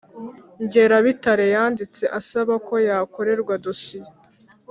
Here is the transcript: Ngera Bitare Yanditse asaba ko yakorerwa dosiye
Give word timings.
Ngera 0.63 0.95
Bitare 1.05 1.45
Yanditse 1.55 2.03
asaba 2.19 2.53
ko 2.67 2.75
yakorerwa 2.87 3.53
dosiye 3.65 4.09